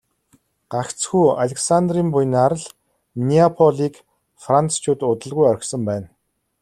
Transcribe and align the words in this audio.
Гагцхүү 0.75 1.21
Александрын 1.43 2.07
буянаар 2.15 2.53
л 2.61 2.63
Неаполийг 3.27 3.95
францчууд 4.43 4.99
удалгүй 5.11 5.47
орхисон 5.53 5.81
байна. 5.93 6.07